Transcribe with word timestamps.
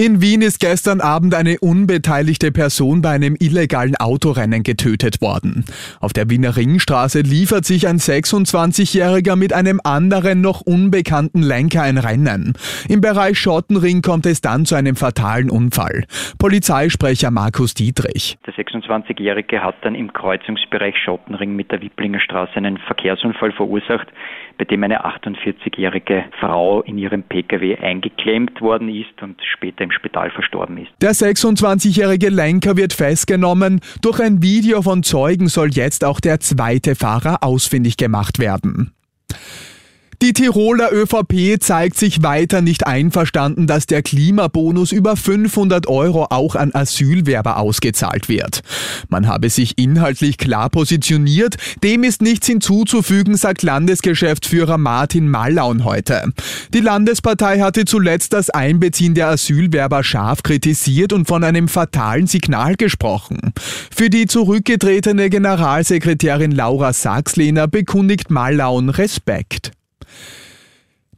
In 0.00 0.22
Wien 0.22 0.40
ist 0.40 0.60
gestern 0.60 1.02
Abend 1.02 1.34
eine 1.34 1.58
unbeteiligte 1.60 2.52
Person 2.52 3.02
bei 3.02 3.10
einem 3.10 3.36
illegalen 3.38 3.96
Autorennen 3.96 4.62
getötet 4.62 5.20
worden. 5.20 5.66
Auf 6.00 6.14
der 6.14 6.30
Wiener 6.30 6.56
Ringstraße 6.56 7.20
liefert 7.20 7.66
sich 7.66 7.86
ein 7.86 7.98
26-Jähriger 7.98 9.36
mit 9.36 9.52
einem 9.52 9.78
anderen 9.84 10.40
noch 10.40 10.62
unbekannten 10.62 11.42
Lenker 11.42 11.82
ein 11.82 11.98
Rennen. 11.98 12.54
Im 12.88 13.02
Bereich 13.02 13.38
Schottenring 13.38 14.00
kommt 14.00 14.24
es 14.24 14.40
dann 14.40 14.64
zu 14.64 14.74
einem 14.74 14.96
fatalen 14.96 15.50
Unfall. 15.50 16.04
Polizeisprecher 16.38 17.30
Markus 17.30 17.74
Dietrich. 17.74 18.38
Der 18.46 18.54
26-Jährige 18.54 19.62
hat 19.62 19.74
dann 19.82 19.94
im 19.94 20.14
Kreuzungsbereich 20.14 20.96
Schottenring 20.96 21.54
mit 21.54 21.70
der 21.72 21.82
Wipplinger 21.82 22.20
Straße 22.20 22.54
einen 22.56 22.78
Verkehrsunfall 22.78 23.52
verursacht, 23.52 24.08
bei 24.56 24.64
dem 24.64 24.82
eine 24.82 25.04
48-jährige 25.04 26.24
Frau 26.40 26.80
in 26.80 26.96
ihrem 26.96 27.22
Pkw 27.22 27.76
eingeklemmt 27.76 28.62
worden 28.62 28.88
ist 28.88 29.22
und 29.22 29.38
später 29.42 29.89
im 29.90 29.98
Spital 29.98 30.30
verstorben 30.30 30.78
ist. 30.78 30.90
Der 31.00 31.12
26-jährige 31.12 32.28
Lenker 32.28 32.76
wird 32.76 32.92
festgenommen. 32.92 33.80
Durch 34.02 34.20
ein 34.20 34.42
Video 34.42 34.82
von 34.82 35.02
Zeugen 35.02 35.48
soll 35.48 35.70
jetzt 35.70 36.04
auch 36.04 36.20
der 36.20 36.40
zweite 36.40 36.94
Fahrer 36.94 37.42
ausfindig 37.42 37.96
gemacht 37.96 38.38
werden. 38.38 38.92
Die 40.22 40.34
Tiroler 40.34 40.92
ÖVP 40.92 41.58
zeigt 41.60 41.96
sich 41.96 42.22
weiter 42.22 42.60
nicht 42.60 42.86
einverstanden, 42.86 43.66
dass 43.66 43.86
der 43.86 44.02
Klimabonus 44.02 44.92
über 44.92 45.16
500 45.16 45.86
Euro 45.86 46.26
auch 46.28 46.56
an 46.56 46.74
Asylwerber 46.74 47.56
ausgezahlt 47.56 48.28
wird. 48.28 48.60
Man 49.08 49.26
habe 49.26 49.48
sich 49.48 49.78
inhaltlich 49.78 50.36
klar 50.36 50.68
positioniert, 50.68 51.56
dem 51.82 52.04
ist 52.04 52.20
nichts 52.20 52.46
hinzuzufügen, 52.46 53.34
sagt 53.34 53.62
Landesgeschäftsführer 53.62 54.76
Martin 54.76 55.26
Mallaun 55.26 55.84
heute. 55.84 56.34
Die 56.74 56.80
Landespartei 56.80 57.60
hatte 57.60 57.86
zuletzt 57.86 58.34
das 58.34 58.50
Einbeziehen 58.50 59.14
der 59.14 59.28
Asylwerber 59.28 60.04
scharf 60.04 60.42
kritisiert 60.42 61.14
und 61.14 61.28
von 61.28 61.44
einem 61.44 61.66
fatalen 61.66 62.26
Signal 62.26 62.74
gesprochen. 62.74 63.54
Für 63.90 64.10
die 64.10 64.26
zurückgetretene 64.26 65.30
Generalsekretärin 65.30 66.52
Laura 66.52 66.92
Sachslehner 66.92 67.68
bekundigt 67.68 68.30
Mallaun 68.30 68.90
Respekt. 68.90 69.72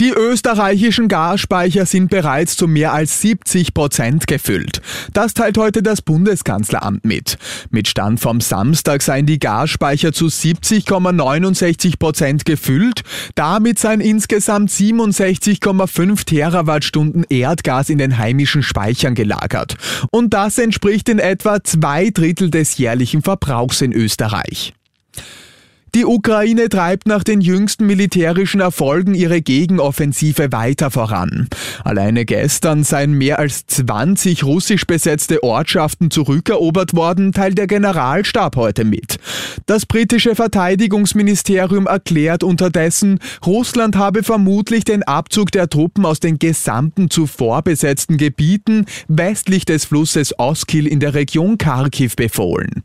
Die 0.00 0.10
österreichischen 0.10 1.08
Gasspeicher 1.08 1.84
sind 1.84 2.08
bereits 2.08 2.56
zu 2.56 2.68
mehr 2.68 2.92
als 2.92 3.20
70 3.20 3.74
Prozent 3.74 4.28
gefüllt. 4.28 4.80
Das 5.12 5.34
teilt 5.34 5.58
heute 5.58 5.82
das 5.82 6.02
Bundeskanzleramt 6.02 7.04
mit. 7.04 7.36
Mit 7.70 7.88
Stand 7.88 8.20
vom 8.20 8.40
Samstag 8.40 9.02
seien 9.02 9.26
die 9.26 9.40
Gasspeicher 9.40 10.12
zu 10.12 10.26
70,69 10.26 11.98
Prozent 11.98 12.44
gefüllt. 12.44 13.02
Damit 13.34 13.80
seien 13.80 14.00
insgesamt 14.00 14.70
67,5 14.70 16.24
Terawattstunden 16.24 17.24
Erdgas 17.28 17.90
in 17.90 17.98
den 17.98 18.18
heimischen 18.18 18.62
Speichern 18.62 19.16
gelagert. 19.16 19.76
Und 20.12 20.32
das 20.32 20.58
entspricht 20.58 21.08
in 21.08 21.18
etwa 21.18 21.64
zwei 21.64 22.10
Drittel 22.10 22.50
des 22.50 22.78
jährlichen 22.78 23.22
Verbrauchs 23.22 23.80
in 23.80 23.92
Österreich. 23.92 24.74
Die 25.94 26.04
Ukraine 26.04 26.68
treibt 26.68 27.06
nach 27.06 27.24
den 27.24 27.40
jüngsten 27.40 27.86
militärischen 27.86 28.60
Erfolgen 28.60 29.14
ihre 29.14 29.40
Gegenoffensive 29.40 30.52
weiter 30.52 30.90
voran. 30.90 31.48
Alleine 31.82 32.24
gestern 32.26 32.84
seien 32.84 33.12
mehr 33.12 33.38
als 33.38 33.66
20 33.66 34.44
russisch 34.44 34.86
besetzte 34.86 35.42
Ortschaften 35.42 36.10
zurückerobert 36.10 36.94
worden, 36.94 37.32
teilt 37.32 37.56
der 37.56 37.66
Generalstab 37.66 38.56
heute 38.56 38.84
mit. 38.84 39.18
Das 39.66 39.86
britische 39.86 40.34
Verteidigungsministerium 40.34 41.86
erklärt 41.86 42.44
unterdessen, 42.44 43.18
Russland 43.46 43.96
habe 43.96 44.22
vermutlich 44.22 44.84
den 44.84 45.02
Abzug 45.02 45.52
der 45.52 45.68
Truppen 45.68 46.04
aus 46.04 46.20
den 46.20 46.38
gesamten 46.38 47.08
zuvor 47.08 47.62
besetzten 47.62 48.18
Gebieten 48.18 48.84
westlich 49.08 49.64
des 49.64 49.86
Flusses 49.86 50.38
Oskil 50.38 50.86
in 50.86 51.00
der 51.00 51.14
Region 51.14 51.56
Kharkiv 51.56 52.14
befohlen. 52.14 52.84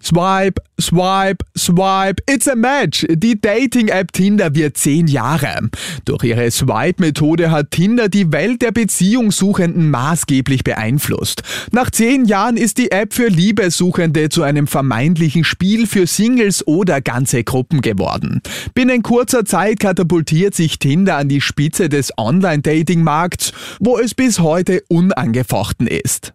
Swipe, 0.00 0.60
swipe, 0.80 1.44
swipe, 1.56 2.22
it's 2.26 2.46
a 2.46 2.54
match. 2.54 3.04
Die 3.10 3.40
Dating-App 3.40 4.12
Tinder 4.12 4.54
wird 4.54 4.76
zehn 4.76 5.08
Jahre. 5.08 5.68
Durch 6.04 6.22
ihre 6.22 6.50
Swipe-Methode 6.50 7.50
hat 7.50 7.72
Tinder 7.72 8.08
die 8.08 8.32
Welt 8.32 8.62
der 8.62 8.70
Beziehungssuchenden 8.70 9.90
maßgeblich 9.90 10.62
beeinflusst. 10.62 11.42
Nach 11.72 11.90
zehn 11.90 12.26
Jahren 12.26 12.56
ist 12.56 12.78
die 12.78 12.92
App 12.92 13.12
für 13.12 13.26
Liebesuchende 13.26 14.28
zu 14.28 14.44
einem 14.44 14.68
vermeintlichen 14.68 15.42
Spiel 15.42 15.86
für 15.86 16.06
Singles 16.06 16.64
oder 16.66 17.00
ganze 17.00 17.42
Gruppen 17.42 17.80
geworden. 17.80 18.40
Binnen 18.74 19.02
kurzer 19.02 19.44
Zeit 19.44 19.80
katapultiert 19.80 20.54
sich 20.54 20.78
Tinder 20.78 21.16
an 21.16 21.28
die 21.28 21.40
Spitze 21.40 21.88
des 21.88 22.12
Online-Dating-Markts, 22.16 23.52
wo 23.80 23.98
es 23.98 24.14
bis 24.14 24.38
heute 24.38 24.82
unangefochten 24.88 25.88
ist. 25.88 26.34